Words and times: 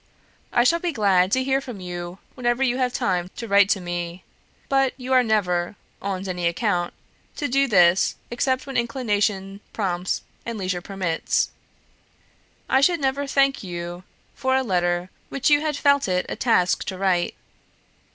I 0.51 0.63
shall 0.63 0.79
be 0.79 0.91
glad 0.91 1.31
to 1.31 1.43
hear 1.43 1.61
from 1.61 1.79
you 1.79 2.17
whenever 2.33 2.63
you 2.63 2.77
have 2.79 2.91
time 2.91 3.29
to 3.35 3.47
write 3.47 3.69
to 3.69 3.79
me, 3.79 4.23
but 4.67 4.93
you 4.97 5.13
are 5.13 5.21
never, 5.21 5.75
on 6.01 6.27
any 6.27 6.47
account, 6.47 6.95
to 7.35 7.47
do 7.47 7.67
this 7.67 8.15
except 8.31 8.65
when 8.65 8.77
inclination 8.77 9.59
prompts 9.73 10.23
and 10.43 10.57
leisure 10.57 10.81
permits. 10.81 11.51
I 12.67 12.81
should 12.81 12.99
never 12.99 13.27
thank 13.27 13.61
you 13.61 14.03
for 14.33 14.55
a 14.55 14.63
letter 14.63 15.11
which 15.29 15.51
you 15.51 15.61
had 15.61 15.77
felt 15.77 16.07
it 16.07 16.25
a 16.27 16.35
task 16.35 16.83
to 16.85 16.97
write." 16.97 17.35